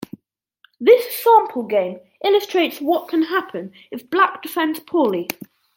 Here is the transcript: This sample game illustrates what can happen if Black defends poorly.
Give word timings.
This 0.79 1.15
sample 1.21 1.61
game 1.61 1.99
illustrates 2.23 2.81
what 2.81 3.07
can 3.07 3.21
happen 3.21 3.71
if 3.91 4.09
Black 4.09 4.41
defends 4.41 4.79
poorly. 4.79 5.27